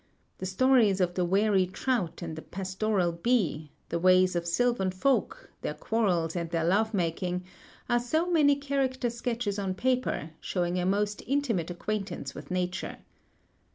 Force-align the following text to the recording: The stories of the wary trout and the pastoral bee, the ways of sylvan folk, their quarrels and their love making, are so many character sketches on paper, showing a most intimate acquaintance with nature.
The 0.39 0.47
stories 0.47 0.99
of 0.99 1.13
the 1.13 1.23
wary 1.23 1.67
trout 1.67 2.23
and 2.23 2.35
the 2.35 2.41
pastoral 2.41 3.11
bee, 3.11 3.69
the 3.89 3.99
ways 3.99 4.35
of 4.35 4.47
sylvan 4.47 4.89
folk, 4.89 5.51
their 5.61 5.75
quarrels 5.75 6.35
and 6.35 6.49
their 6.49 6.63
love 6.65 6.91
making, 6.95 7.43
are 7.87 7.99
so 7.99 8.25
many 8.27 8.55
character 8.55 9.11
sketches 9.11 9.59
on 9.59 9.75
paper, 9.75 10.31
showing 10.41 10.79
a 10.79 10.87
most 10.87 11.21
intimate 11.27 11.69
acquaintance 11.69 12.33
with 12.33 12.49
nature. 12.49 12.97